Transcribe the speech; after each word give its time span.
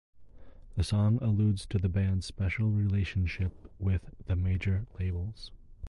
The 0.77 0.83
song 0.83 1.19
alludes 1.21 1.67
to 1.67 1.77
the 1.77 1.87
band's 1.87 2.25
special 2.25 2.71
relationship 2.71 3.53
with 3.77 4.01
the 4.25 4.35
major 4.35 4.87
labels. 4.99 5.51